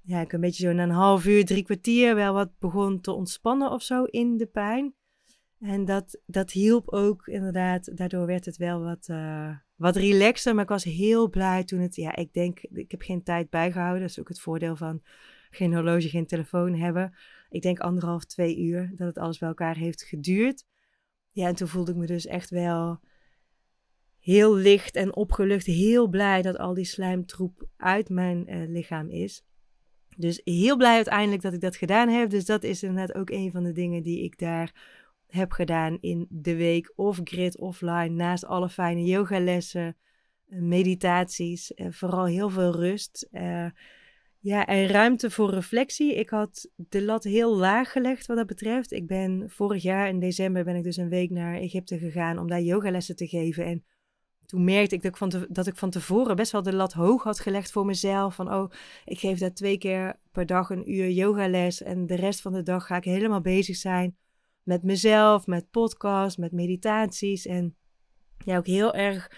[0.02, 3.12] ja, ik een beetje zo na een half uur, drie kwartier wel wat begon te
[3.12, 4.94] ontspannen of zo in de pijn.
[5.60, 7.98] En dat, dat hielp ook inderdaad.
[7.98, 10.54] Daardoor werd het wel wat, uh, wat relaxer.
[10.54, 11.96] Maar ik was heel blij toen het.
[11.96, 14.02] Ja, ik denk, ik heb geen tijd bijgehouden.
[14.02, 15.02] Dat is ook het voordeel van
[15.50, 17.14] geen horloge, geen telefoon hebben.
[17.50, 20.66] Ik denk anderhalf, twee uur dat het alles bij elkaar heeft geduurd.
[21.32, 23.00] Ja, en toen voelde ik me dus echt wel
[24.20, 25.66] heel licht en opgelucht.
[25.66, 29.44] Heel blij dat al die slijmtroep uit mijn uh, lichaam is.
[30.18, 32.30] Dus heel blij uiteindelijk dat ik dat gedaan heb.
[32.30, 34.74] Dus dat is inderdaad ook een van de dingen die ik daar
[35.30, 39.98] heb gedaan in de week of grid offline, naast alle fijne yogalessen,
[40.50, 43.28] eh, meditaties, uh, vooral heel veel rust.
[43.32, 43.66] Uh,
[44.40, 46.16] ja, en ruimte voor reflectie.
[46.16, 48.92] Ik had de lat heel laag gelegd wat dat betreft.
[48.92, 52.48] Ik ben vorig jaar in december ben ik dus een week naar Egypte gegaan om
[52.48, 53.66] daar yogalessen te geven.
[53.66, 53.84] En
[54.46, 56.94] toen merkte ik dat ik, van te, dat ik van tevoren best wel de lat
[56.94, 58.36] hoog had gelegd voor mezelf.
[58.36, 58.72] Van oh,
[59.06, 62.64] ik geef daar twee keer per dag een uur yogales en de rest van de
[62.64, 64.18] dag ga ik helemaal bezig zijn
[64.70, 67.46] met mezelf, met podcasts, met meditaties.
[67.46, 67.76] En
[68.38, 69.32] ja, ook heel erg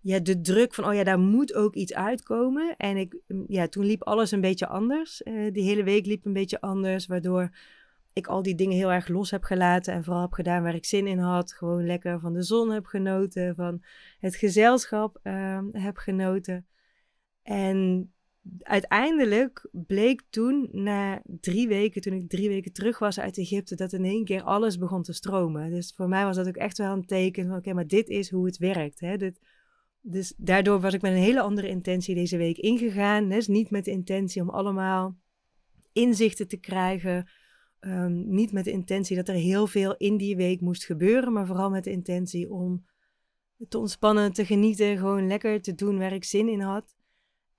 [0.00, 2.76] ja, de druk van, oh ja, daar moet ook iets uitkomen.
[2.76, 5.22] En ik, mm, ja, toen liep alles een beetje anders.
[5.24, 7.50] Uh, die hele week liep een beetje anders, waardoor
[8.12, 10.84] ik al die dingen heel erg los heb gelaten en vooral heb gedaan waar ik
[10.84, 11.52] zin in had.
[11.52, 13.84] Gewoon lekker van de zon heb genoten, van
[14.18, 16.66] het gezelschap uh, heb genoten.
[17.42, 18.12] En
[18.58, 23.92] uiteindelijk bleek toen, na drie weken, toen ik drie weken terug was uit Egypte, dat
[23.92, 25.70] in één keer alles begon te stromen.
[25.70, 28.30] Dus voor mij was dat ook echt wel een teken van, oké, maar dit is
[28.30, 29.00] hoe het werkt.
[29.00, 29.16] Hè?
[29.16, 29.40] Dit,
[30.00, 33.28] dus daardoor was ik met een hele andere intentie deze week ingegaan.
[33.28, 35.16] Dus niet met de intentie om allemaal
[35.92, 37.30] inzichten te krijgen.
[37.78, 41.46] Ehm, niet met de intentie dat er heel veel in die week moest gebeuren, maar
[41.46, 42.86] vooral met de intentie om
[43.68, 46.94] te ontspannen, te genieten, gewoon lekker te doen waar ik zin in had.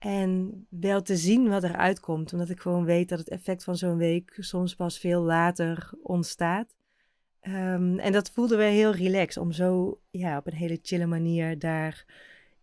[0.04, 3.76] En wel te zien wat er uitkomt, omdat ik gewoon weet dat het effect van
[3.76, 6.76] zo'n week soms pas veel later ontstaat.
[7.40, 11.60] Ehm, en dat voelde wel heel relaxed om zo ja, op een hele chille manier
[11.60, 12.06] daar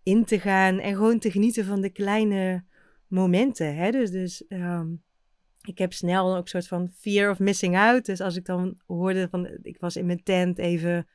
[0.03, 2.64] in te gaan en gewoon te genieten van de kleine
[3.07, 3.76] momenten.
[3.76, 3.90] Hè?
[3.90, 4.88] Dus, dus ehm,
[5.62, 8.07] ik heb snel ook een soort van fear of missing out.
[8.07, 11.09] Dus als ik dan hoorde van, ik was in mijn tent even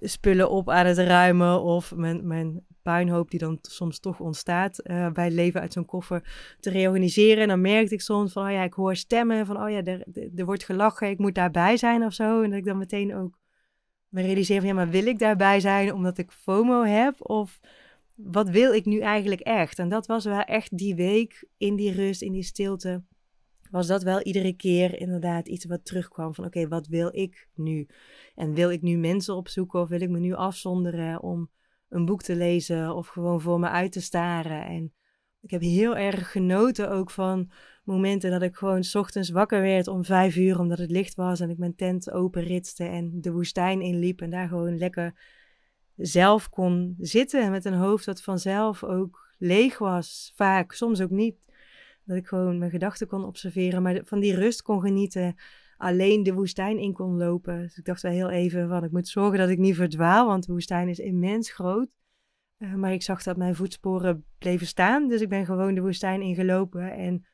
[0.00, 5.10] spullen op aan het ruimen of mijn, mijn puinhoop die dan soms toch ontstaat uh,
[5.10, 7.42] bij leven uit zo'n koffer te reorganiseren.
[7.42, 10.04] En dan merkte ik soms van, oh ja, ik hoor stemmen van, oh ja, er,
[10.36, 12.42] er wordt gelachen, ik moet daarbij zijn of zo.
[12.42, 13.38] En dat ik dan meteen ook
[14.08, 17.14] me realiseer van, ja, maar wil ik daarbij zijn omdat ik FOMO heb?
[17.18, 17.60] Of
[18.14, 19.78] wat wil ik nu eigenlijk echt?
[19.78, 23.02] En dat was wel echt die week in die rust, in die stilte
[23.74, 27.86] was dat wel iedere keer inderdaad iets wat terugkwam van oké, wat wil ik nu?
[28.34, 31.50] En wil ik nu mensen opzoeken of wil ik me nu afzonderen om
[31.94, 34.64] een boek te lezen of gewoon voor me uit te staren?
[34.66, 34.92] En
[35.40, 37.50] ik heb heel erg genoten ook van
[37.84, 41.40] momenten dat ik gewoon s ochtends wakker werd om vijf uur omdat het licht was
[41.40, 45.14] en ik mijn tent open ritste en de woestijn inliep en daar gewoon lekker
[45.96, 51.36] zelf kon zitten met een hoofd dat vanzelf ook leeg was, vaak, soms ook niet.
[52.04, 55.34] Dat ik gewoon mijn gedachten kon observeren, maar van die rust kon genieten.
[55.84, 57.58] Alleen de woestijn in kon lopen.
[57.58, 60.46] Dus ik dacht wel heel even van, ik moet zorgen dat ik niet verdwaal, want
[60.46, 61.88] de woestijn is immens groot.
[62.58, 66.22] Uh, maar ik zag dat mijn voetsporen bleven staan, dus ik ben gewoon de woestijn
[66.22, 67.26] ingelopen en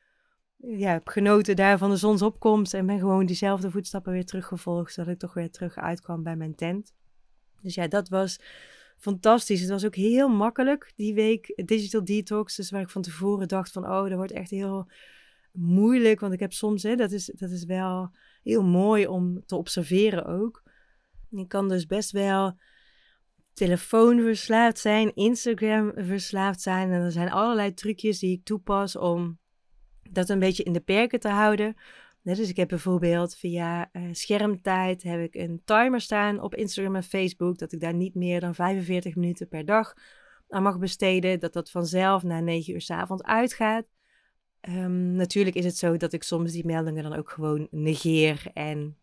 [0.57, 5.13] ja, heb genoten daar van de zonsopkomst en ben gewoon diezelfde voetstappen weer teruggevolgd, zodat
[5.13, 6.93] ik toch weer terug uitkwam bij mijn tent.
[7.61, 8.39] Dus ja, dat was
[8.97, 9.61] fantastisch.
[9.61, 12.55] Het was ook heel makkelijk die week digital detox.
[12.55, 14.89] Dus waar ik van tevoren dacht van, oh, dat wordt echt heel
[15.51, 16.19] moeilijk.
[16.19, 18.11] Want ik heb soms, hè, dat, is, dat is wel
[18.43, 20.63] heel mooi om te observeren ook.
[21.29, 22.57] Je kan dus best wel
[23.53, 26.91] telefoon verslaafd zijn, Instagram verslaafd zijn.
[26.91, 29.39] En er zijn allerlei trucjes die ik toepas om
[30.11, 31.75] dat een beetje in de perken te houden
[32.23, 37.03] dus ik heb bijvoorbeeld via uh, schermtijd heb ik een timer staan op Instagram en
[37.03, 39.93] Facebook dat ik daar niet meer dan 45 minuten per dag
[40.49, 41.39] aan mag besteden.
[41.39, 43.85] Dat dat vanzelf na 9 uur s avonds uitgaat.
[44.69, 48.97] Um, natuurlijk is het zo dat ik soms die meldingen dan ook gewoon negeer en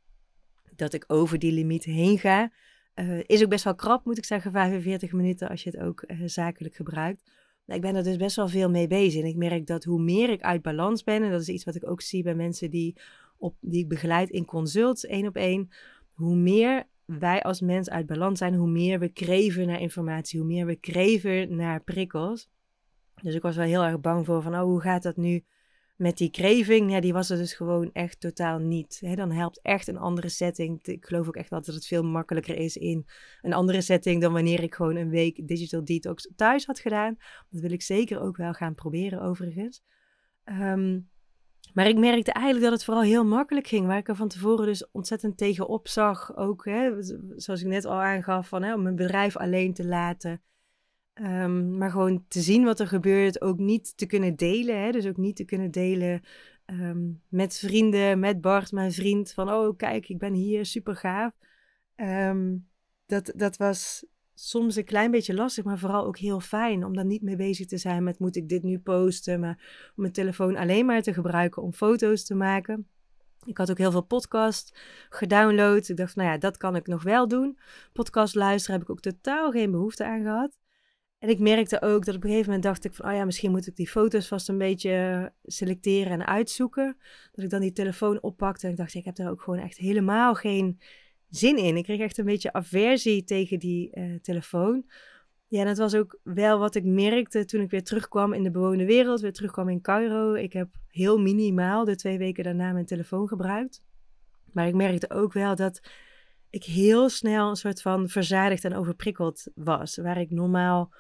[0.77, 2.53] dat ik over die limiet heen ga.
[2.95, 6.05] Uh, is ook best wel krap, moet ik zeggen, 45 minuten als je het ook
[6.07, 7.31] uh, zakelijk gebruikt.
[7.67, 9.23] Nou, ik ben er dus best wel veel mee bezig.
[9.23, 11.75] En ik merk dat hoe meer ik uit balans ben, en dat is iets wat
[11.75, 13.01] ik ook zie bij mensen die,
[13.37, 15.69] op, die ik begeleid in consults, één op één,
[16.13, 20.49] hoe meer wij als mens uit balans zijn, hoe meer we kreven naar informatie, hoe
[20.49, 22.49] meer we kreven naar prikkels.
[23.23, 25.45] Dus ik was wel heel erg bang voor van, oh, hoe gaat dat nu
[25.99, 29.01] met die kreving, ja, die was er dus gewoon echt totaal niet.
[29.15, 30.87] dan helpt echt een andere setting.
[30.87, 33.07] Ik geloof ook echt dat het veel makkelijker is in
[33.43, 37.17] een andere setting dan wanneer ik gewoon een week digital detox thuis had gedaan.
[37.51, 39.83] Dat wil ik zeker ook wel gaan proberen overigens.
[40.45, 41.01] Ehm,
[41.73, 44.67] maar ik merkte eigenlijk dat het vooral heel makkelijk ging, waar ik er van tevoren
[44.67, 46.37] dus ontzettend tegenop zag.
[46.37, 47.03] Ook, hè,
[47.37, 50.43] zoals ik net al aangaf, van, hè, om mijn bedrijf alleen te laten.
[51.23, 54.83] Um, maar gewoon te zien wat er gebeurt, ook niet te kunnen delen.
[54.83, 54.91] Hè?
[54.91, 56.23] Dus ook niet te kunnen delen
[56.67, 59.33] um, met vrienden, met Bart, mijn vriend.
[59.33, 61.33] Van, oh kijk, ik ben hier, super gaaf.
[61.97, 62.69] Um,
[63.07, 66.85] dat, dat was soms een klein beetje lastig, maar vooral ook heel fijn.
[66.85, 69.41] Om dan niet mee bezig te zijn met, moet ik dit nu posten?
[69.41, 72.89] Maar om mijn telefoon alleen maar te gebruiken om foto's te maken.
[73.45, 74.79] Ik had ook heel veel podcast
[75.09, 75.89] gedownload.
[75.89, 77.59] Ik dacht, nou ja, dat kan ik nog wel doen.
[77.93, 80.57] Podcast luisteren heb ik ook totaal geen behoefte aan gehad.
[81.19, 83.51] En ik merkte ook dat op een gegeven moment dacht ik van, oh ja, misschien
[83.51, 86.97] moet ik die foto's vast een beetje selecteren en uitzoeken.
[87.33, 89.77] Dat ik dan die telefoon oppakte en ik dacht, ik heb daar ook gewoon echt
[89.77, 90.81] helemaal geen
[91.31, 91.77] zin in.
[91.77, 94.85] Ik kreeg echt een beetje aversie tegen die uh, telefoon.
[95.49, 98.51] Ja, en dat was ook wel wat ik merkte toen ik weer terugkwam in de
[98.51, 100.35] bewoonde wereld, weer terugkwam in Cairo.
[100.35, 103.83] Ik heb heel minimaal de twee weken daarna mijn telefoon gebruikt.
[104.53, 105.81] Maar ik merkte ook wel dat
[106.51, 109.97] ik heel snel een soort van verzadigd en overprikkeld was.
[109.97, 110.93] Waar ik normaal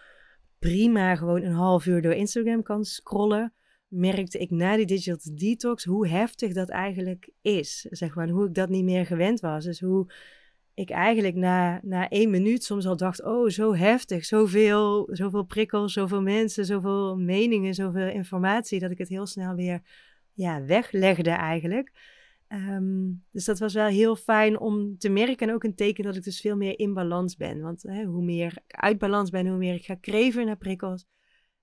[0.59, 3.53] prima gewoon een half uur door Instagram kan scrollen,
[3.89, 7.87] merkte ik na die digital detox hoe heftig dat eigenlijk is.
[7.91, 9.65] Zeg maar, hoe ik dat niet meer gewend was.
[9.65, 10.13] Dus hoe
[10.75, 15.93] ik eigenlijk na, na één minuut soms al dacht, oh, zo heftig, zoveel, zoveel prikkels,
[15.93, 19.83] zoveel mensen, zoveel meningen, zoveel informatie, dat ik het heel snel weer
[20.33, 21.93] ja, weglegde eigenlijk.
[22.49, 26.17] Ehm, dus dat was wel heel fijn om te merken en ook een teken dat
[26.17, 27.61] ik dus veel meer in balans ben.
[27.61, 31.07] Want hè, hoe meer ik uit balans ben, hoe meer ik ga kreven naar prikkels.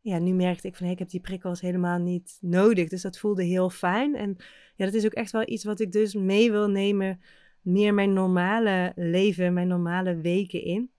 [0.02, 2.90] Ja, nu merkte ik van hey, ik heb die prikkels helemaal niet nodig.
[2.90, 4.16] Dus dat voelde heel fijn.
[4.16, 4.36] En
[4.76, 7.22] ja, dat is ook echt wel iets wat ik dus mee wil nemen.
[7.62, 10.92] Meer mijn normale leven, mijn normale weken in.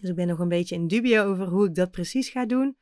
[0.00, 2.76] Dus ik ben nog een beetje in dubio over hoe ik dat precies ga doen.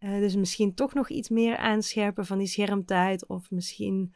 [0.00, 3.26] Uh, dus misschien toch nog iets meer aanscherpen van die schermtijd.
[3.26, 4.14] Of misschien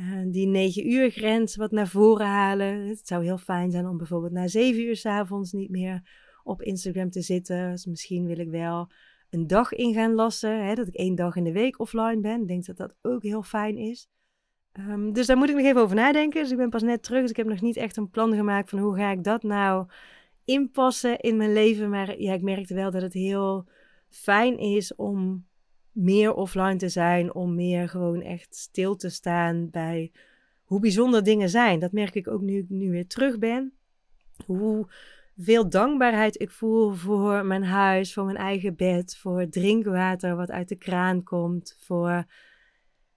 [0.00, 2.88] uh, die 9 uur grens wat naar voren halen.
[2.88, 6.02] Het zou heel fijn zijn om bijvoorbeeld na 7 uur s avonds niet meer
[6.42, 7.70] op Instagram te zitten.
[7.70, 8.90] Dus misschien wil ik wel
[9.30, 10.66] een dag in gaan lassen.
[10.66, 12.40] Hè, dat ik één dag in de week offline ben.
[12.40, 14.08] Ik denk dat dat ook heel fijn is.
[14.72, 16.42] Um, dus daar moet ik nog even over nadenken.
[16.42, 17.20] Dus ik ben pas net terug.
[17.20, 19.86] Dus ik heb nog niet echt een plan gemaakt van hoe ga ik dat nou
[20.44, 21.90] inpassen in mijn leven.
[21.90, 23.68] Maar ja, ik merkte wel dat het heel
[24.08, 25.47] fijn is om
[25.98, 30.12] meer offline te zijn, om meer gewoon echt stil te staan bij
[30.62, 31.78] hoe bijzonder dingen zijn.
[31.78, 33.72] Dat merk ik ook nu ik nu weer terug ben.
[34.46, 34.86] Hoe
[35.36, 40.68] veel dankbaarheid ik voel voor mijn huis, voor mijn eigen bed, voor drinkwater wat uit
[40.68, 42.26] de kraan komt, voor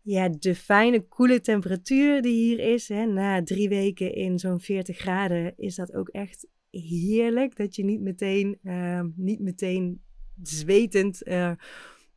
[0.01, 2.87] ja, de fijne, koele temperatuur die hier is.
[2.87, 3.05] Hè.
[3.05, 7.55] Na drie weken in zo'n 40 graden is dat ook echt heerlijk.
[7.55, 10.01] Dat je niet meteen, uh, niet meteen
[10.41, 11.51] zwetend uh,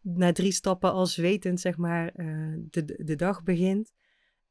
[0.04, 3.92] na drie stappen al zwetend, zeg maar, uh, de, de dag begint.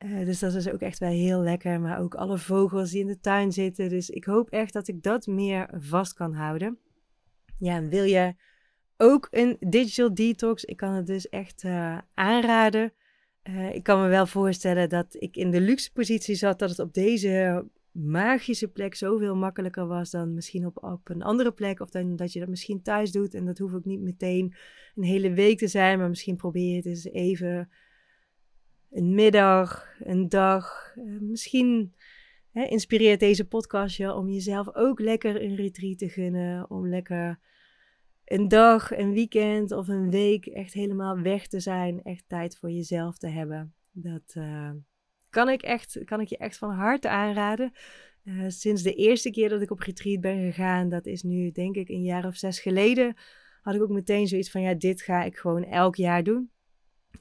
[0.05, 1.81] Uh, dus dat is ook echt wel heel lekker.
[1.81, 3.89] Maar ook alle vogels die in de tuin zitten.
[3.89, 6.77] Dus ik hoop echt dat ik dat meer vast kan houden.
[7.57, 8.35] Ja, en wil je
[8.97, 10.63] ook een digital detox?
[10.63, 12.93] Ik kan het dus echt uh, aanraden.
[13.71, 16.59] ik kan me wel voorstellen dat ik in de luxe positie zat.
[16.59, 21.79] Dat het op deze magische plek zoveel makkelijker was dan misschien op, een andere plek.
[21.79, 23.33] Of dan dat je dat misschien thuis doet.
[23.33, 24.55] En dat hoeft ook niet meteen
[24.95, 25.99] een hele week te zijn.
[25.99, 27.69] Maar misschien probeer je het eens even
[28.91, 30.93] een middag, een dag.
[30.95, 31.93] Uh, misschien
[32.51, 36.69] hè, inspireert deze podcast je om jezelf ook lekker een retreat te gunnen.
[36.69, 37.39] Om lekker
[38.25, 42.03] een dag, een weekend of een week echt helemaal weg te zijn.
[42.03, 43.73] Echt tijd voor jezelf te hebben.
[43.91, 44.33] Dat...
[44.37, 44.71] Uh,
[45.33, 47.71] kan ik, echt, kan ik je echt van harte aanraden.
[48.23, 51.75] Uh, sinds de eerste keer dat ik op retreat ben gegaan, dat is nu denk
[51.75, 53.15] ik een jaar of zes geleden,
[53.61, 56.51] had ik ook meteen zoiets van, ja, dit ga ik gewoon elk jaar doen.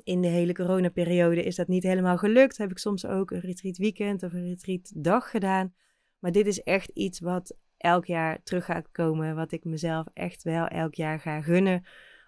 [0.05, 2.57] In de hele coronaperiode is dat niet helemaal gelukt.
[2.57, 5.75] Heb ik soms ook een retreat weekend of een retreat dag gedaan.
[6.19, 10.43] Maar dit is echt iets wat elk jaar terug gaat komen, wat ik mezelf echt
[10.43, 11.85] wel elk jaar ga gunnen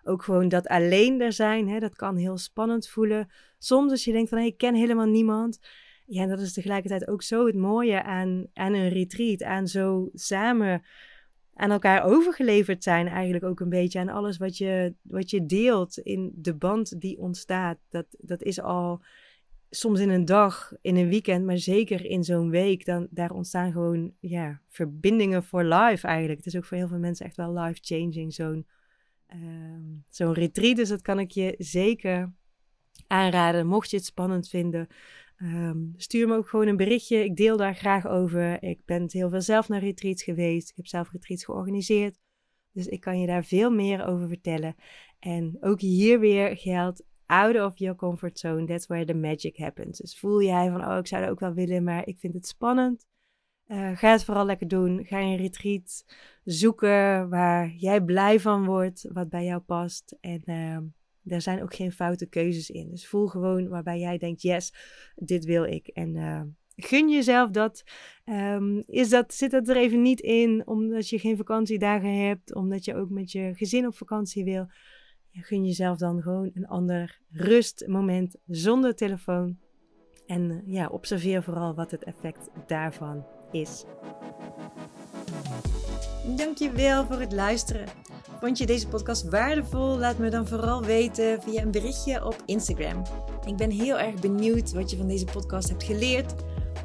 [0.07, 3.29] ook gewoon dat alleen er zijn, hè, dat kan heel spannend voelen.
[3.59, 5.59] Soms als je denkt van, hey, ik ken helemaal niemand.
[6.07, 9.43] Ja, en dat is tegelijkertijd ook zo het mooie aan, aan een retreat.
[9.43, 10.83] Aan zo samen
[11.55, 13.99] aan elkaar overgeleverd zijn eigenlijk ook een beetje.
[13.99, 17.79] Aan alles wat je, wat je deelt in de band die ontstaat.
[17.89, 19.03] Dat, dat is al
[19.71, 22.85] soms in een dag, in een weekend, maar zeker in zo'n week.
[22.85, 26.39] Dan, daar ontstaan gewoon ja, verbindingen voor life eigenlijk.
[26.39, 28.67] Het is ook voor heel veel mensen echt wel life-changing, zo'n
[29.35, 30.77] um, zo'n retreat.
[30.77, 32.33] Dus dat kan ik je zeker
[33.07, 33.67] aanraden.
[33.67, 34.89] Mocht je het spannend vinden,
[35.37, 37.25] um, stuur me ook gewoon een berichtje.
[37.25, 38.63] Ik deel daar graag over.
[38.63, 40.71] Ik ben heel veel zelf naar retreats geweest.
[40.71, 42.19] Ik heb zelf retreats georganiseerd.
[42.73, 44.75] Dus ik kan je daar veel meer over vertellen.
[45.19, 48.67] En ook hier weer geldt out of your comfort zone.
[48.67, 49.99] That's where the magic happens.
[49.99, 52.47] Dus voel jij van, oh, ik zou dat ook wel willen, maar ik vind het
[52.47, 53.07] spannend.
[53.69, 55.05] Uh, ga het vooral lekker doen.
[55.05, 56.05] Ga een retreat
[56.45, 60.17] zoeken waar jij blij van wordt, wat bij jou past.
[60.21, 60.79] En uh,
[61.23, 62.91] daar zijn ook geen foute keuzes in.
[62.91, 64.75] Dus voel gewoon waarbij jij denkt, yes,
[65.15, 65.87] dit wil ik.
[65.87, 66.43] En uh,
[66.77, 67.85] gun jezelf dat.
[68.25, 69.35] Um, is dat.
[69.35, 73.33] Zit dat er even niet in omdat je geen vakantiedagen hebt, omdat je ook met
[73.33, 74.67] je gezin op vakantie wil.
[75.33, 79.59] Gun jezelf dan gewoon een ander rustmoment zonder telefoon.
[80.27, 83.85] En ja, observeer vooral wat het effect daarvan is.
[86.37, 87.87] Dankjewel voor het luisteren.
[88.41, 89.99] Vond je deze podcast waardevol?
[89.99, 93.03] Laat me dan vooral weten via een berichtje op Instagram.
[93.47, 96.35] Ik ben heel erg benieuwd wat je van deze podcast hebt geleerd.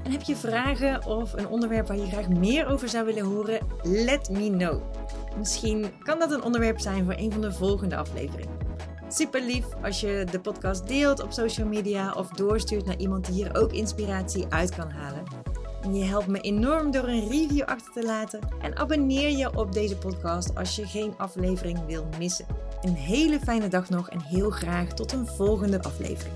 [0.03, 3.59] En heb je vragen of een onderwerp waar je graag meer over zou willen horen?
[3.83, 4.81] Let me know.
[5.37, 8.57] Misschien kan dat een onderwerp zijn voor een van de volgende afleveringen.
[9.07, 13.33] Super lief als je de podcast deelt op social media of doorstuurt naar iemand die
[13.33, 15.23] hier ook inspiratie uit kan halen.
[15.91, 19.97] Je helpt me enorm door een review achter te laten en abonneer je op deze
[19.97, 22.45] podcast als je geen aflevering wil missen.
[22.81, 26.35] Een hele fijne dag nog en heel graag tot een volgende aflevering.